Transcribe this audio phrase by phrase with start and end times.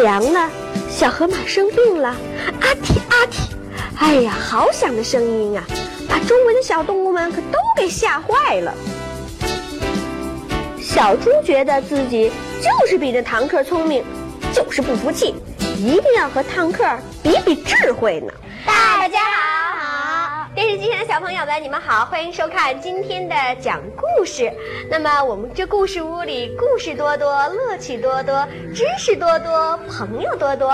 [0.00, 0.50] 凉了，
[0.88, 2.08] 小河马生病了，
[2.60, 3.50] 阿嚏阿嚏，
[3.98, 5.62] 哎呀，好响的声音啊，
[6.08, 8.72] 把周围的小动物们可都给吓坏了。
[10.80, 12.32] 小猪觉得自己
[12.62, 14.02] 就是比这唐克聪明，
[14.54, 15.34] 就是不服气，
[15.76, 16.82] 一定要和唐克
[17.22, 18.32] 比比智慧呢。
[21.06, 24.52] 小朋友们，你们好，欢迎收看今天的讲故事。
[24.90, 30.68] 那么我们这故事屋里故事多多，乐趣多多，知识多多，朋友多多。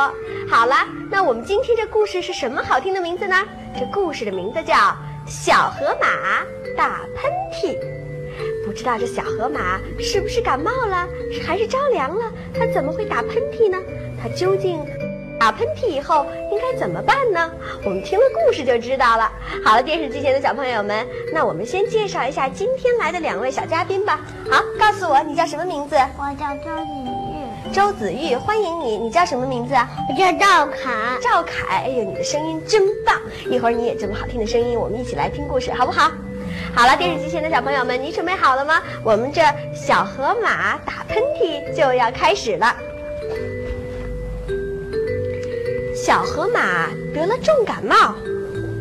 [0.49, 0.75] 好了，
[1.11, 3.37] 那我们今天这故事是什么好听的名字呢？
[3.79, 4.75] 这故事的名字叫
[5.29, 6.45] 《小河马
[6.77, 7.79] 打喷嚏》。
[8.67, 11.09] 不知道这小河马是不是感冒了，
[11.47, 12.33] 还是着凉了？
[12.53, 13.79] 它怎么会打喷嚏呢？
[14.21, 14.85] 它究竟
[15.39, 17.51] 打喷嚏以后应该怎么办呢？
[17.85, 19.31] 我们听了故事就知道了。
[19.65, 24.21] 好了，电视机前的小朋友们，那我们先介绍一下今天来的两位小嘉宾吧。
[24.51, 25.97] 好，告诉我你叫什么名字？
[26.19, 27.73] 我叫周子玉。
[27.73, 28.97] 周子玉，欢迎你。
[28.97, 29.89] 你叫什么名字啊？
[30.09, 30.91] 我叫赵凯。
[31.21, 33.21] 赵凯，哎呦，你的声音真棒！
[33.51, 36.11] 一会儿你也这么好听的声音，我们一起来听故事，好不好？
[36.75, 38.83] 好了，电视机前的小朋友们，你准备好了吗？
[39.05, 39.43] 我们这
[39.75, 42.75] 小河马打喷嚏就要开始了。
[46.07, 48.15] 小河马得了重感冒，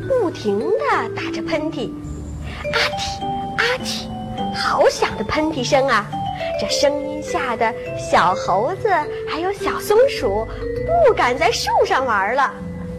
[0.07, 1.89] 不停地打着喷嚏，
[2.71, 3.25] 阿嚏
[3.57, 4.05] 阿嚏，
[4.55, 6.05] 好响的喷嚏声啊！
[6.61, 8.87] 这声音吓得小猴子
[9.27, 10.47] 还有小松鼠
[11.07, 12.53] 不敢在树上玩了。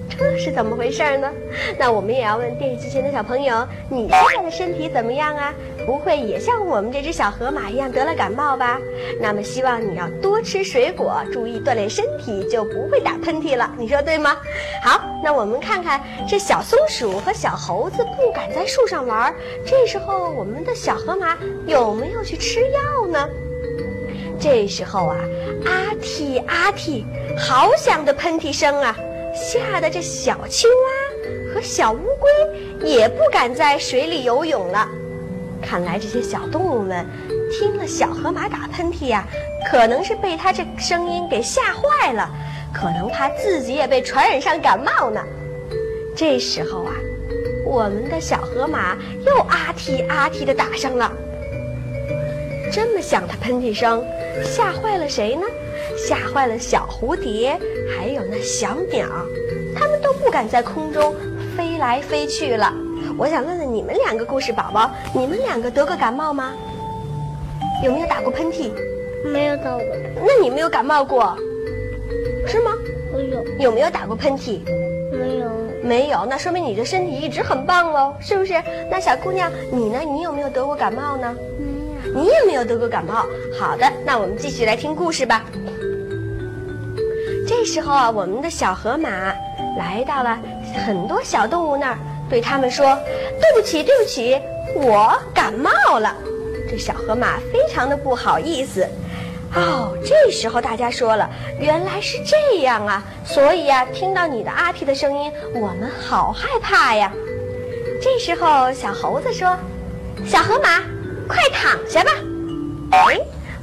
[0.09, 1.31] 这 是怎么回事呢？
[1.79, 5.53] 那我们也要问电视机前的小朋友，你现在的身体怎么样啊？
[5.85, 8.81] 不会也像我们这只小河马一样得了感冒吧？
[9.21, 13.73] 那么希望你要多吃水果，注意锻炼身体，就不会打喷嚏了。
[13.79, 14.37] 你说对吗？
[14.83, 19.33] 好，那我们看看这小松鼠和小猴子不敢在树上玩，
[19.65, 23.29] 这时候我们的小河马有没有去吃药呢？
[24.39, 25.17] 这时候啊，
[25.65, 27.05] 阿嚏阿嚏，
[27.39, 28.97] 好响的喷嚏声啊！
[29.37, 34.89] 吓得这小青蛙和小乌龟也不敢在水里游泳了。
[35.63, 37.05] 看来这些小动物们
[37.51, 39.25] 听了小河马打喷嚏呀，
[39.71, 42.31] 可能是被它这声音给吓坏了，
[42.73, 45.21] 可能怕自己也被传染上感冒呢。
[46.15, 46.93] 这时候啊，
[47.65, 48.97] 我们的小河马
[49.27, 51.13] 又啊嚏啊嚏的打上了。
[52.73, 54.05] 这么响的喷嚏声，
[54.45, 55.47] 吓坏了谁呢？
[56.07, 57.59] 吓坏了小蝴蝶，
[57.99, 59.09] 还有那小鸟，
[59.75, 61.13] 它们都不敢在空中
[61.57, 62.73] 飞来飞去了。
[63.19, 66.53] 我想问问你们两个故事宝宝，你们两个得过感冒吗？
[67.83, 68.71] 有没有打过喷嚏？
[69.25, 69.83] 没有打过。
[70.25, 71.37] 那你没有感冒过，
[72.47, 72.71] 是吗？
[73.13, 73.45] 我有。
[73.59, 74.61] 有没有打过喷嚏？
[75.11, 75.51] 没有。
[75.83, 78.55] 没有，那说明你的身体一直很棒喽，是不是？
[78.89, 79.99] 那小姑娘，你呢？
[80.05, 81.35] 你有没有得过感冒呢？
[81.59, 82.23] 没有。
[82.23, 83.27] 你也没有得过感冒。
[83.59, 85.45] 好的，那我们继续来听故事吧。
[87.47, 89.09] 这时候啊，我们的小河马
[89.79, 90.39] 来到了
[90.85, 91.99] 很多小动物那儿，
[92.29, 92.99] 对他们说
[93.41, 94.41] ：“对不起，对不起，
[94.75, 96.15] 我感冒了。”
[96.69, 98.85] 这小河马非常的不好意思。
[99.55, 101.31] 哦，这时候大家说了，
[101.61, 107.13] 原来是这样啊，所以呀，听到你的阿嚏的声音，我们好害怕呀。
[108.03, 109.57] 这时候小猴子说
[110.27, 110.83] ：“小河马，
[111.29, 112.11] 快躺下吧。”
[112.91, 113.21] 哎。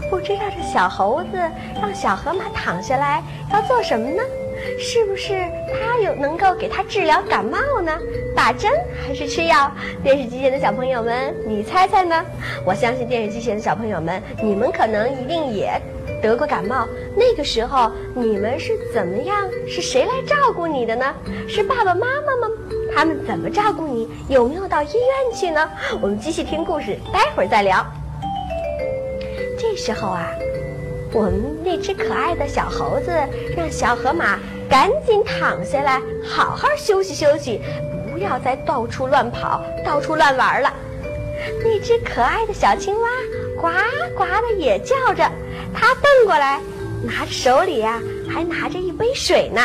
[0.10, 1.38] 不知道这小猴子
[1.82, 4.22] 让小河马躺下来要做什么呢？
[4.80, 5.34] 是不是
[5.74, 7.92] 他有能够给他治疗感冒呢？
[8.36, 8.72] 打针
[9.06, 9.70] 还是吃药？
[10.04, 12.24] 电视机前的小朋友们，你猜猜呢？
[12.66, 15.80] 我相信电视机前的小朋友们，你们可能一定也
[16.22, 16.88] 得过感冒。
[17.16, 19.36] 那个时候你们是怎么样？
[19.68, 21.14] 是谁来照顾你的呢？
[21.48, 22.54] 是爸爸妈妈吗？
[22.96, 24.08] 他们怎么照顾你？
[24.30, 25.70] 有没有到医院去呢？
[26.00, 27.86] 我们继续听故事，待会儿再聊。
[29.74, 30.30] 这时候啊，
[31.12, 33.12] 我们那只可爱的小猴子
[33.58, 34.38] 让小河马
[34.70, 37.60] 赶紧躺下来，好好休息休息，
[38.12, 40.72] 不要再到处乱跑、到处乱玩了。
[41.64, 43.10] 那只可爱的小青蛙
[43.60, 43.68] 呱
[44.16, 45.28] 呱的也叫着，
[45.74, 46.62] 它蹦过来，
[47.02, 48.00] 拿着手里呀
[48.30, 49.60] 还拿着一杯水呢。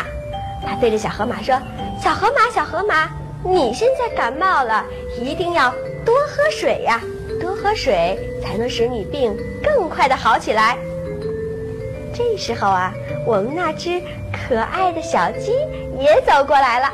[0.67, 1.55] 它对着小河马说
[2.03, 3.11] ：“小河马，小河马，
[3.45, 4.83] 你现在感冒了，
[5.21, 5.71] 一定要
[6.03, 6.99] 多喝水呀。”
[7.41, 10.77] 多喝水才能使你病更快的好起来。
[12.15, 12.93] 这时候啊，
[13.27, 14.01] 我们那只
[14.33, 15.53] 可爱的小鸡
[15.99, 16.91] 也走过来了。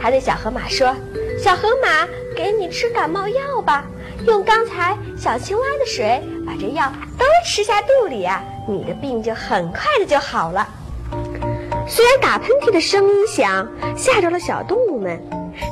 [0.00, 0.94] 它对小河马说
[1.38, 3.84] ：“小河马，给你吃感冒药吧，
[4.26, 10.66] 用刚才小青蛙的水把这药都吃下肚里啊，你的病就很快的就好了。”
[11.86, 15.20] 虽然打喷嚏的声音响，吓着了小动物们。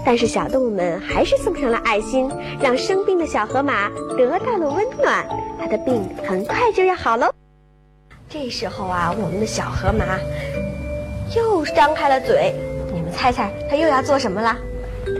[0.04, 2.30] 但是小动物们还是送上了爱心，
[2.60, 5.26] 让生病的小河马得到了温暖，
[5.58, 7.32] 它的病很快就要好喽。
[8.28, 10.04] 这时候啊，我们的小河马
[11.36, 12.54] 又张开了嘴。
[12.92, 14.56] 你们猜猜，它又要做什么了？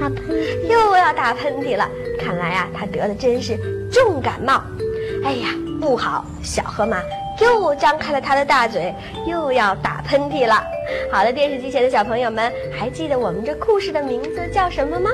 [0.01, 0.67] 打喷嚏。
[0.69, 1.89] 又要打喷嚏了。
[2.19, 3.57] 看来啊，它得的真是
[3.91, 4.63] 重感冒。
[5.25, 5.49] 哎呀，
[5.81, 6.25] 不好！
[6.43, 6.99] 小河马
[7.41, 8.95] 又张开了他的大嘴，
[9.27, 10.63] 又要打喷嚏了。
[11.11, 15.11] 好了，电视机前的小朋友们，还记得我们这故事的名字叫什么吗？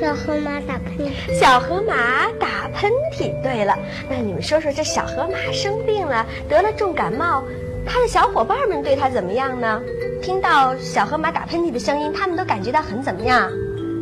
[0.00, 1.38] 小河马打喷嚏。
[1.38, 3.32] 小河马打喷嚏。
[3.42, 3.76] 对了，
[4.10, 7.44] 那你们说说，这小河马生病了，得了重感冒，
[7.86, 9.80] 它的小伙伴们对它怎么样呢？
[10.20, 13.50] 听到小河马打喷嚏的声音，他们都感觉到很怎么样？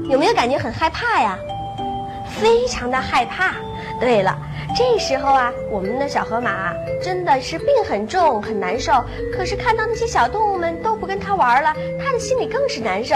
[0.08, 1.38] 有没有感觉很害怕呀？
[2.40, 3.54] 非常的害怕。
[4.00, 4.34] 对了，
[4.74, 9.04] 这时候啊，我们的小河马真的是病很重，很难受。
[9.30, 13.14] 可是看到那些小动物们都不跟它玩了，它的心里更是难受。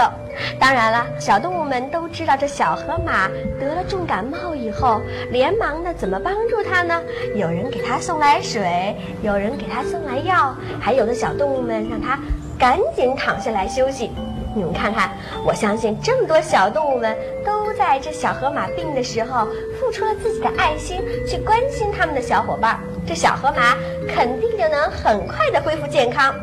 [0.61, 3.29] 当然了，小动物们都知道这小河马
[3.59, 5.01] 得了重感冒以后，
[5.31, 7.03] 连忙的怎么帮助它呢？
[7.35, 12.19] 有人给它送来水，有人给它送来药，还有的小动物们让它
[12.59, 14.13] 赶紧躺下来休息。
[14.55, 15.11] 你们看看，
[15.45, 19.49] 我相信这么多小动物们都在这小河马病的时候
[19.79, 22.79] 付出了自己的爱心，去关心他们的小伙伴。
[23.07, 23.77] 这小河马
[24.09, 26.35] 肯定就能很快的恢复健康。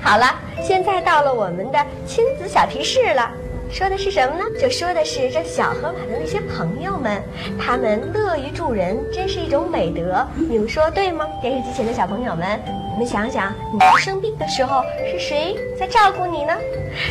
[0.00, 3.30] 好了，现在到了我们的亲子小提示了。
[3.70, 4.44] 说的是什么呢？
[4.58, 7.22] 就说的是这小河马的那些朋友们，
[7.58, 10.26] 他们乐于助人，真是一种美德。
[10.34, 11.26] 你们说对吗？
[11.42, 12.58] 电视机前的小朋友们，
[12.92, 16.54] 你们想想，你在生病的时候是谁在照顾你呢？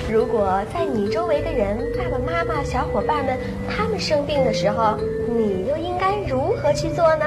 [0.10, 3.38] 如果在你周围的人，爸爸妈妈、小伙伴们，
[3.70, 4.98] 他们生病的时候，
[5.28, 7.26] 你又应该如何去做呢？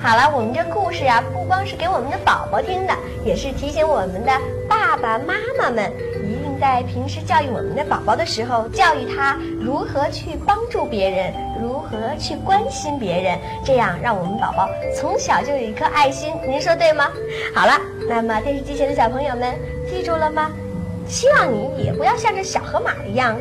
[0.00, 2.94] 好了，我们这故事呀，不光是给我们的宝宝听的，
[3.24, 4.32] 也是提醒我们的
[4.68, 5.92] 爸爸妈妈们。
[6.24, 16.32] 一在平时教育我们的宝宝的时候，教育他如何去帮助别人，如何去关心别人，这样让我们宝宝从小就有一颗爱心。
[16.46, 17.08] 您说对吗？
[17.52, 17.72] 好了，
[18.08, 19.52] 那么电视机前的小朋友们，
[19.90, 20.52] 记住了吗？
[21.08, 23.36] 希望你也不要像这小河马一样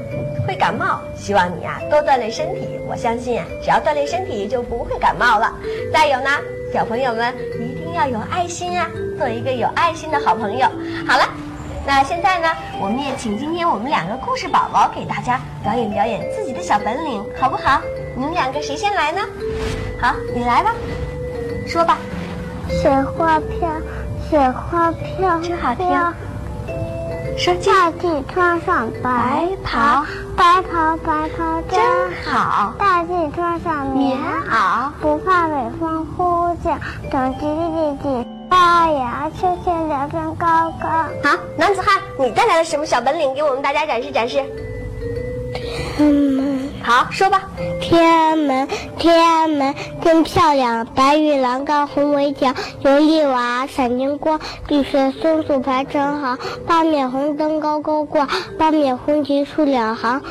[0.47, 1.00] 会感冒。
[1.15, 2.79] 希望你呀多锻炼身体。
[2.88, 5.56] 我相信啊，只要锻炼身体就不会感冒了。
[5.94, 6.29] 再有呢，
[6.73, 10.68] 小朋友们一定要有爱心啊，做一个有爱心的好朋友。
[11.07, 11.50] 好了。
[11.86, 12.48] 那现在呢，
[12.80, 17.81] 我们也请今天我们两个故事宝宝给大家表演表演自己的小本领，好不好？
[18.16, 19.22] 你们两个谁先来呢？
[20.00, 20.72] 好，你来吧，
[21.68, 21.98] 说吧。
[22.69, 23.69] 雪花飘，
[24.30, 25.88] 雪花飘，真好听。
[27.38, 30.06] 说大地穿上白袍，
[30.38, 31.81] 白袍白袍真
[32.24, 32.74] 好。
[32.78, 34.18] 大地穿上棉
[34.50, 36.78] 袄，不怕北风呼啸，
[37.10, 38.31] 等滴滴滴滴。
[38.61, 40.87] 大呀，秋千两边高高。
[41.23, 43.33] 好，男子汉，你带来了什么小本领？
[43.33, 44.39] 给我们大家展示展示。
[45.97, 46.69] 天安门。
[46.83, 47.41] 好，说吧。
[47.81, 48.67] 天安门，
[48.99, 49.73] 天安门
[50.03, 52.53] 真漂亮，白玉栏杆红围墙，
[52.83, 56.37] 琉璃瓦闪金光，绿色松树排成行，
[56.67, 58.27] 八面红灯高高挂，
[58.59, 60.21] 八面红旗竖两行。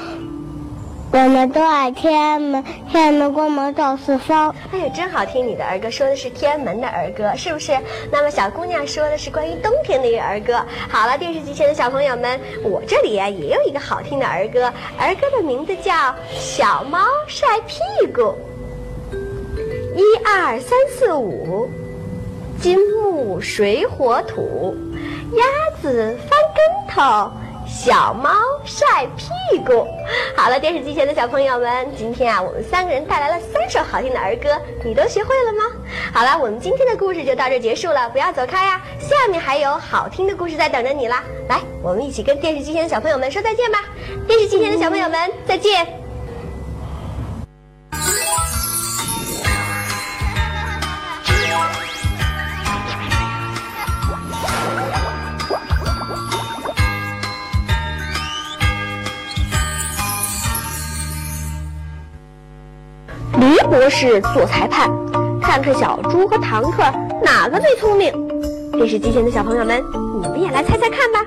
[1.12, 4.54] 我们都爱天安门，天安门光芒照四方。
[4.72, 5.44] 哎呀，真好听！
[5.44, 7.76] 你的儿歌说的是天安门的儿歌，是不是？
[8.12, 10.64] 那么小姑娘说的是关于冬天的一个儿歌。
[10.88, 15.92] 好了，电视机前的小朋友们，我这里呀也有一个好听的儿歌，儿歌的名字叫
[16.30, 17.80] 《小猫晒屁
[18.14, 18.22] 股》。
[19.96, 21.68] 一二三四五，
[22.60, 24.76] 金木水火土，
[25.34, 25.44] 鸭
[25.82, 27.32] 子翻跟头。
[27.70, 28.30] 小猫
[28.64, 29.86] 晒屁股。
[30.36, 35.62] 好了，电视机前的小朋友们，今天啊，我们三个人带来了三首好听的儿歌，你都学会了吗？
[36.12, 41.22] 好了，我们今天的故事就到这结束了，不要走开呀，下面还有好听的故事在等着你啦。
[41.48, 43.84] 来，我们一起跟电视机前的小朋友们说再见吧。
[44.26, 45.99] 电视机前的小朋友们，再见。
[63.90, 64.88] 是做裁判，
[65.42, 66.82] 看看小猪和唐克
[67.22, 68.10] 哪个最聪明。
[68.72, 69.82] 电视机前的小朋友们，
[70.22, 71.20] 你们也来猜猜看吧。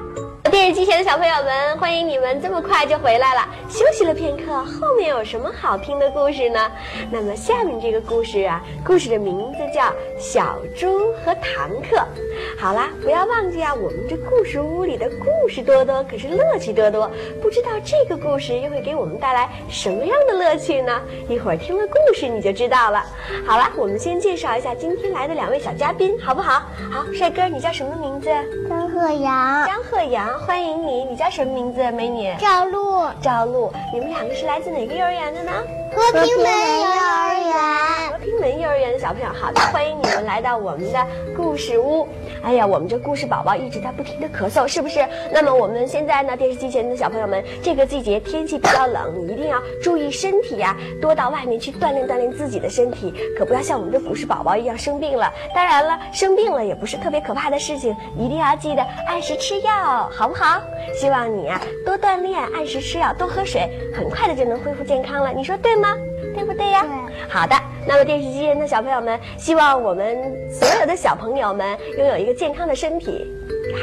[0.53, 3.41] 电视机前的小朋友们，欢迎你们这么快就回来了。
[3.67, 6.71] 休息了片刻，后面有什么好听的故事呢？
[7.09, 9.81] 那么下面这个故事啊，故事的名字叫
[10.19, 11.97] 《小猪和唐克》。
[12.55, 17.09] 好啦，不要忘记啊，我们这故事屋里的故事多多，可是乐趣多多。
[17.41, 21.01] 不知道这个故事又会给我们带来什么样的乐趣呢？
[21.27, 23.03] 一会儿听了故事你就知道了。
[23.43, 26.61] 好了，我们先介绍一下今天来的两位小嘉宾，好不好？
[26.91, 28.29] 好，帅哥，你叫什么名字？
[28.69, 29.65] 张鹤阳。
[29.65, 30.42] 张鹤阳。
[30.45, 32.35] 欢迎你，你叫什么名字，美女？
[32.37, 35.51] 赵露，赵露，你们两个是来自哪个幼儿园的呢？
[35.95, 38.11] 和平门幼儿园。
[38.11, 40.99] 和平门幼儿园的小朋友，好的，欢迎你们来到我们的
[41.35, 42.07] 故事屋。
[42.43, 44.99] 哎呀，我们这故事宝宝一直在不停的咳嗽，是不是？
[45.31, 55.31] 那么我们现在呢，电视机前的小朋友们，这个季节天气比较冷，你一定要注意身体呀，多到外面去锻炼锻炼自己的身体，可不要像我们的故事宝宝一样生病了。
[55.55, 60.61] 当然了，生病了也不是特别可怕的事情，一定要记得按时吃药，好不好？
[60.99, 65.31] 希望你啊多锻炼，按时吃药，多喝水，很快的就能恢复健康了。
[65.31, 65.95] 你说对吗？
[66.33, 66.85] 对不对呀？
[67.29, 67.55] 好的。
[67.85, 70.17] 那么电视机前的小朋友们，希望我们
[70.49, 73.29] 所有的小朋友们拥有一个健康的身体，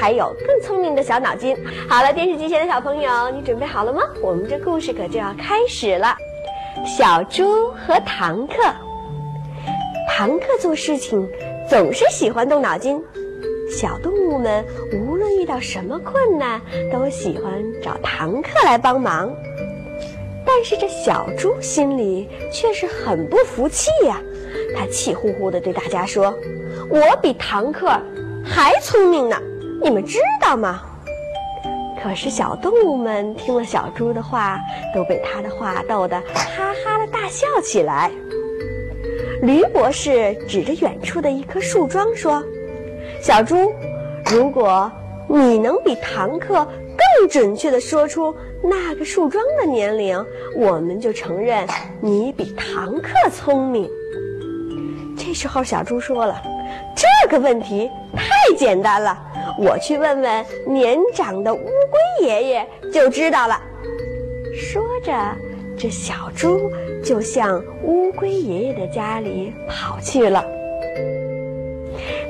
[0.00, 1.54] 还有更聪明的小脑筋。
[1.86, 4.02] 好了，电视机前的小朋友，你准备好了吗？
[4.22, 6.16] 我们这故事可就要开始了。
[6.86, 8.54] 小猪和唐克，
[10.08, 11.28] 唐克做事情
[11.68, 13.02] 总是喜欢动脑筋。
[13.70, 14.64] 小动物们
[14.94, 17.52] 无论遇到什么困难，都喜欢
[17.82, 19.30] 找唐克来帮忙。
[20.52, 24.20] 但是这小猪心里却是很不服气呀，
[24.76, 26.36] 他气呼呼地对大家说
[26.90, 27.88] ：“我比唐克
[28.44, 29.40] 还聪明呢，
[29.80, 30.82] 你们知道吗？”
[32.02, 34.58] 可是小动物们听了小猪的话，
[34.92, 38.10] 都被他的话逗得哈哈的大笑起来。
[39.42, 42.42] 驴博士指着远处的一棵树桩说
[43.22, 43.72] ：“小猪，
[44.30, 44.90] 如果
[45.28, 46.66] 你能比唐克
[46.98, 50.22] 更准确地说出……”那个树桩的年龄，
[50.56, 51.66] 我们就承认
[52.00, 53.90] 你比唐克聪明。
[55.16, 56.40] 这时候，小猪说了
[56.94, 59.18] ：“这个问题太简单了，
[59.58, 63.60] 我去问问年长的乌龟爷爷就知道了。”
[64.54, 65.12] 说着，
[65.78, 66.70] 这小猪
[67.02, 70.44] 就向乌龟爷爷的家里跑去了。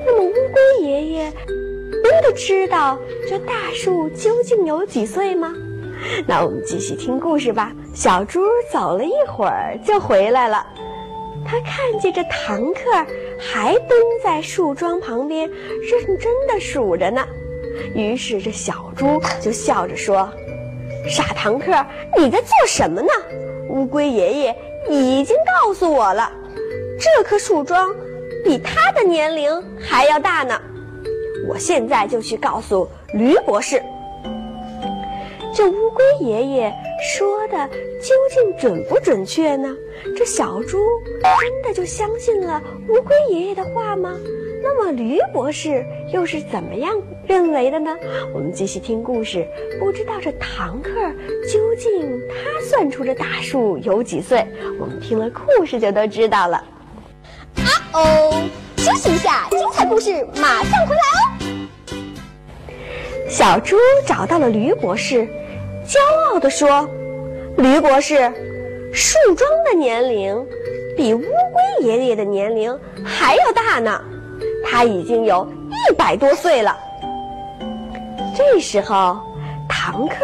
[0.07, 1.33] 那么，乌龟爷爷
[2.05, 5.53] 真的知道这大树究竟有几岁吗？
[6.27, 7.73] 那我们继续听故事吧。
[7.95, 8.41] 小猪
[8.73, 10.65] 走了一会儿就回来了，
[11.45, 12.81] 他看见这唐克
[13.39, 17.27] 还蹲在树桩旁边，认真的数着呢。
[17.95, 20.29] 于是这小猪就笑着说
[21.09, 21.73] ：“傻唐克，
[22.17, 23.09] 你在做什么呢？
[23.69, 24.57] 乌龟爷爷
[24.89, 26.31] 已经告诉我了，
[26.99, 27.89] 这棵树桩
[28.45, 30.61] 比他的年龄还要大呢。
[31.49, 33.83] 我现在就去告诉驴博士。”
[35.53, 37.69] 这乌龟爷爷说的
[38.01, 39.75] 究竟准不准确呢？
[40.17, 40.79] 这小猪
[41.23, 44.17] 真的就相信了乌龟爷爷的话吗？
[44.63, 46.95] 那么驴博士又是怎么样
[47.27, 47.97] 认为的呢？
[48.33, 49.47] 我们继续听故事，
[49.81, 50.91] 不知道这堂客
[51.53, 54.47] 究竟他算出这大树有几岁？
[54.79, 56.57] 我们听了故事就都知道了。
[57.57, 58.43] 啊哦，
[58.77, 61.27] 休息一下，精彩故事马上回来哦。
[63.29, 63.77] 小猪
[64.07, 65.29] 找到了驴博士。
[65.91, 66.89] 骄傲地说
[67.59, 68.15] ：“驴博士，
[68.93, 70.47] 树桩的年龄
[70.97, 74.01] 比乌龟爷爷的年龄还要大呢，
[74.65, 76.79] 他已经有一百多岁了。”
[78.39, 79.19] 这时候，
[79.69, 80.15] 唐克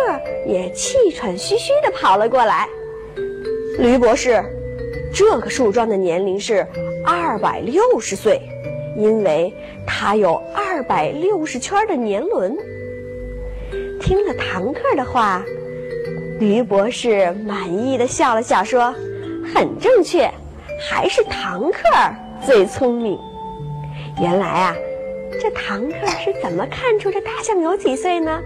[0.46, 2.68] 也气喘吁吁地跑了过来。
[3.80, 4.40] 驴博士，
[5.12, 6.64] 这个树桩的年龄是
[7.04, 8.40] 二百六十岁，
[8.96, 9.52] 因为
[9.84, 12.56] 它有二百六十圈的年轮。
[14.06, 15.44] 听了唐克的话。
[16.38, 18.94] 驴博士满意的笑了笑，说
[19.52, 20.30] ：“很正确，
[20.88, 21.80] 还是唐克
[22.44, 23.18] 最聪明。
[24.22, 24.76] 原来啊，
[25.40, 28.40] 这唐克是怎么看出这大象有几岁呢？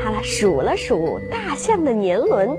[0.00, 2.56] 他数了数大象的年轮。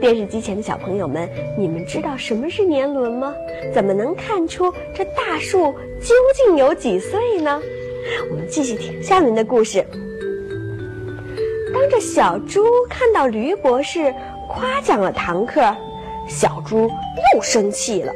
[0.00, 3.34] 电视机前的小朋友们，你们知道什么是年轮吗？
[3.74, 7.60] 怎么能看出这大树究竟有几岁呢？
[8.30, 9.84] 我们继续听下面的故事。”
[11.82, 14.14] 当这小猪看到驴博士
[14.48, 15.60] 夸奖了唐克，
[16.28, 16.88] 小猪
[17.34, 18.12] 又生气了。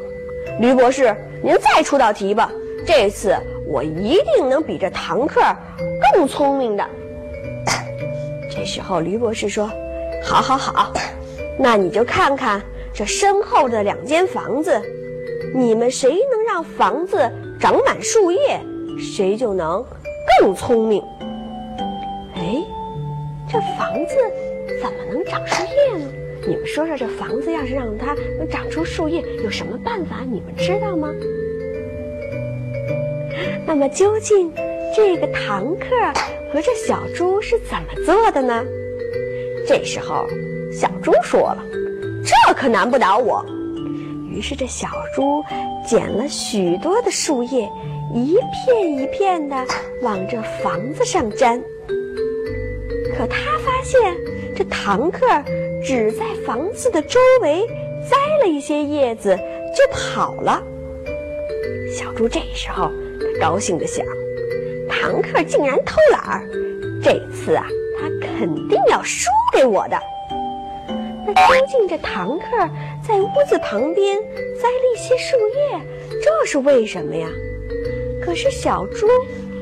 [0.60, 2.48] 驴博士，您再出道题吧，
[2.86, 3.34] 这次
[3.66, 5.40] 我一定能比这唐克
[6.14, 6.86] 更聪明的。
[8.48, 9.68] 这时候，驴博士说
[10.22, 10.92] ：“好，好，好，
[11.58, 12.62] 那你就看看
[12.94, 14.80] 这身后的两间房子，
[15.52, 17.18] 你们谁能让房子
[17.58, 18.60] 长满树叶，
[18.96, 19.84] 谁就能
[20.40, 21.02] 更聪明。”
[23.48, 24.16] 这房子
[24.82, 26.10] 怎么能长树叶呢？
[26.46, 30.24] 你们说说，这房子要是让它能长出树叶，有什么办法？
[30.30, 31.12] 你们知道吗？
[33.66, 34.52] 那么究竟
[34.94, 35.86] 这个唐克
[36.52, 38.64] 和这小猪是怎么做的呢？
[39.66, 40.26] 这时候，
[40.72, 41.64] 小猪说了
[42.24, 43.44] ：“这可难不倒我。”
[44.30, 45.42] 于是这小猪
[45.86, 47.68] 捡了许多的树叶，
[48.14, 49.56] 一片一片的
[50.02, 51.62] 往这房子上粘。
[53.16, 54.14] 可他发现，
[54.54, 55.26] 这唐克
[55.82, 57.66] 只在房子的周围
[58.10, 59.34] 栽了一些叶子
[59.74, 60.62] 就跑了。
[61.90, 64.04] 小猪这时候他高兴地想：
[64.86, 66.46] 堂客竟然偷懒儿，
[67.02, 67.66] 这次啊，
[67.98, 69.98] 他肯定要输给我的。
[71.26, 72.44] 那究竟这堂客
[73.06, 74.16] 在屋子旁边
[74.60, 75.80] 栽了一些树叶，
[76.22, 77.26] 这是为什么呀？
[78.22, 79.08] 可是小猪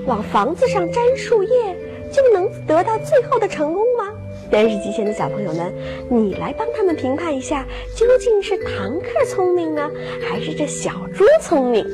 [0.06, 1.76] 往房子上粘树叶，
[2.14, 4.04] 就能得到最后的成功吗？
[4.50, 5.74] 电视机前的小朋友们，
[6.08, 7.66] 你来帮他们评判一下，
[7.96, 9.90] 究竟是堂客聪明呢，
[10.22, 11.84] 还是这小猪聪明？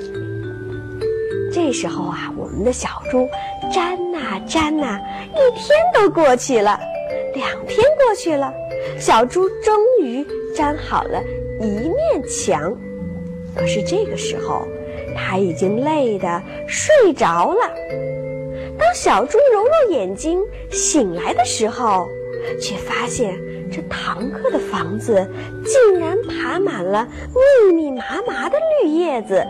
[1.50, 3.26] 这时候啊，我们的小猪
[3.72, 5.00] 粘呐粘呐，
[5.30, 6.78] 一天都过去了，
[7.34, 8.52] 两天过去了，
[8.98, 11.22] 小猪终于粘好了
[11.60, 12.76] 一面墙。
[13.56, 14.68] 可是这个时候，
[15.16, 18.09] 它已经累得睡着了。
[18.90, 20.40] 当小猪揉揉眼睛
[20.72, 22.08] 醒来的时候，
[22.60, 23.38] 却发现
[23.70, 25.24] 这堂客的房子
[25.64, 27.06] 竟然爬满了
[27.62, 29.46] 密密麻麻的绿叶子。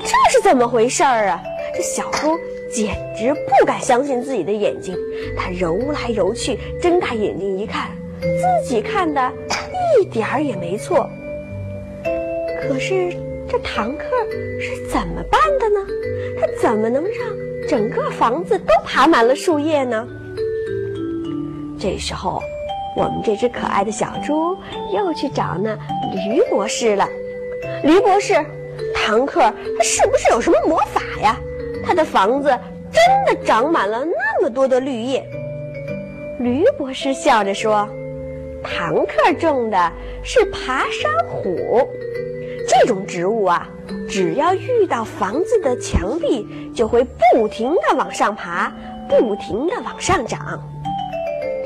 [0.00, 1.40] 这是怎么回事儿啊？
[1.72, 2.36] 这小猪
[2.68, 4.98] 简直不敢相信自己的眼睛，
[5.36, 9.32] 他揉来揉去，睁大眼睛一看，自己看的
[10.00, 11.08] 一点儿也没错。
[12.60, 13.14] 可是
[13.48, 14.04] 这堂客
[14.58, 15.86] 是怎么办的呢？
[16.40, 17.12] 他怎么能让
[17.68, 20.06] 整个房子都爬满了树叶呢？
[21.78, 22.42] 这时候，
[22.96, 24.56] 我们这只可爱的小猪
[24.94, 25.74] 又去找那
[26.12, 27.08] 驴博士了。
[27.82, 28.34] 驴博士。
[28.94, 31.36] 堂客他是不是有什么魔法呀？
[31.84, 32.48] 他的房子
[32.92, 35.26] 真的长满了那么多的绿叶。
[36.38, 37.88] 驴博士笑着说
[38.62, 41.88] ：“堂客种的是爬山虎，
[42.68, 43.68] 这种植物啊，
[44.08, 48.72] 只要遇到房子的墙壁，就会不停地往上爬，
[49.08, 50.60] 不停地往上涨。”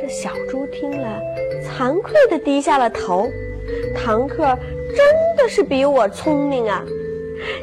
[0.00, 1.20] 这小猪听了，
[1.64, 3.28] 惭愧地低下了头。
[3.96, 4.44] 堂客
[4.94, 4.98] 真
[5.36, 6.82] 的是比我聪明啊！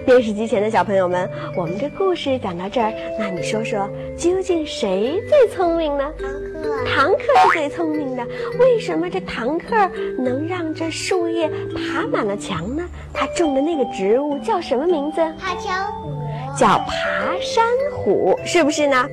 [0.05, 6.11] 电视机前的小朋友们，我们这故事讲到这儿，那你说说，究竟谁最聪明呢？
[6.17, 6.31] 堂
[6.63, 7.19] 客，堂客
[7.53, 8.27] 是最聪明的。
[8.59, 9.75] 为什么这堂客
[10.17, 12.83] 能让这树叶爬满了墙呢？
[13.13, 15.21] 他种的那个植物叫什么名字？
[15.39, 16.09] 爬墙虎，
[16.57, 19.07] 叫爬山虎，是不是呢？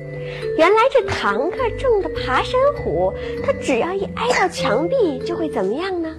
[0.57, 6.09] 原来这堂客种的爬山虎，它只要一挨到墙壁，就会怎么样呢？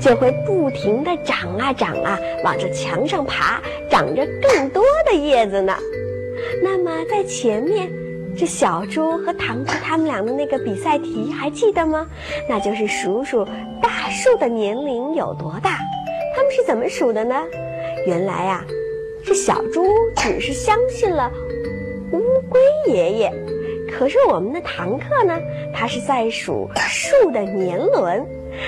[0.00, 5.76] 就会不停地长啊长啊，往这墙上爬，长着更多的叶子呢。
[6.62, 7.88] 那么在前面，
[8.36, 12.06] 这小猪和堂客他们俩的那个比赛题还记得吗？
[12.48, 13.46] 那就是数数
[13.80, 15.78] 大树的年龄有多大。
[16.34, 17.34] 他们是怎么数的呢？
[18.06, 18.64] 原来啊，
[19.24, 19.84] 这小猪
[20.16, 21.30] 只是相信了
[22.12, 22.60] 乌龟
[22.92, 23.32] 爷爷，
[23.90, 25.38] 可是我们的堂客呢，
[25.74, 28.26] 他是在数树的年轮。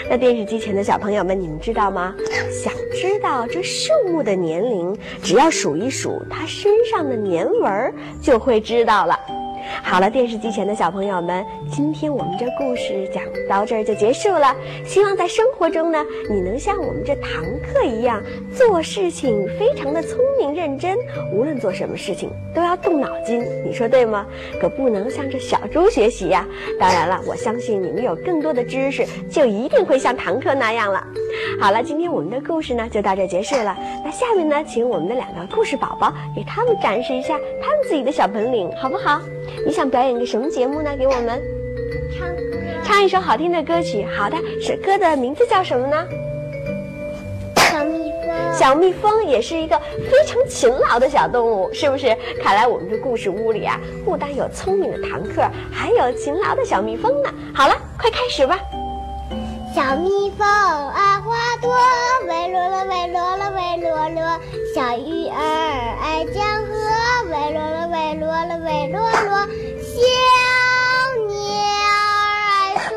[0.09, 2.15] 那电视机前的小朋友们，你们知道吗？
[2.53, 9.19] 想知道这树木的年龄，只要数一数它身上的年纹儿，就会知道了。
[9.83, 14.55] 好了，电视机前的小朋友们，今天我们这故事讲到这儿就结束了。
[14.85, 20.97] 希望在生活中呢，你能像我们这堂客一样，做事情非常的聪明认真。
[21.33, 24.27] 无论做什么事情，都要动脑筋，你说对吗？
[24.61, 26.47] 可不能像这小猪学习呀。
[26.79, 31.07] 当然了，我相信你们有更多的知识，就一定会像堂客那样了。
[31.61, 33.77] 好了，今天我们的故事呢就到这结束了。
[34.05, 39.21] 那下面呢，请我们的两个故事宝宝给他们展示一下他们自己的小本领，好不好？
[39.67, 40.95] 你想表演个什么节目呢？
[40.97, 41.43] 给我们
[42.17, 42.43] 唱歌，
[42.85, 44.07] 唱一首好听的歌曲。
[44.17, 46.07] 好的，是歌的名字叫什么呢？
[47.57, 52.15] 小蜜蜂，小蜜蜂也是一个非常勤劳的小动物，是不是？
[52.43, 57.31] 看来我们这故事屋里啊，不单有聪明的堂客，还有勤劳的小蜜蜂呢。
[57.55, 58.59] 好了，快开始吧。
[59.75, 61.75] 小蜜蜂爱花朵，
[62.29, 64.41] 喂罗罗喂罗罗喂罗罗。
[64.75, 65.35] 小鱼儿
[68.45, 69.39] 喂罗罗喂罗罗。
[69.81, 69.97] 小
[71.29, 71.35] 鸟
[72.43, 72.93] 爱树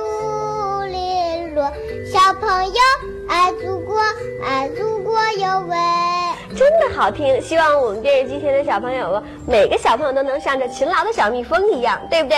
[0.91, 1.71] 林落，
[2.05, 2.73] 小朋友
[3.29, 3.97] 爱祖国，
[4.43, 5.77] 爱祖国有为。
[6.53, 12.37] 真的好听，希望我们电视机前的小朋友，每个小朋友都能像这勤劳的小蜜蜂一样，对不对？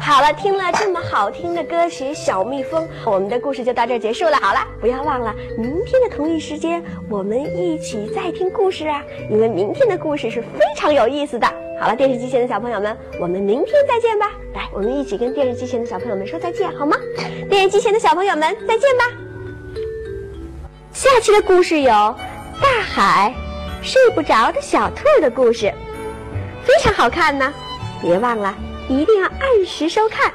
[0.00, 4.38] 好了，听了这么好听的歌曲《小蜜蜂》，我们的故事就到这结束了。
[4.38, 9.02] 好了，不要忘了明天的同一时间，我们一起再听故事啊！
[9.28, 11.46] 因为明天的故事是非常有意思的。
[11.80, 14.30] 好了，电视机前的小朋友们，我们明天再见吧！
[14.52, 16.94] 来，我们一起跟电视机前的小朋友们说再见，好吗？
[17.48, 19.04] 电视机前的小朋友们，再见吧！
[20.92, 23.34] 下期的故事有大海
[23.80, 25.72] 睡不着的小兔的故事，
[26.66, 27.50] 非常好看呢，
[28.02, 28.54] 别忘了。
[28.86, 30.30] 一定要按时收看。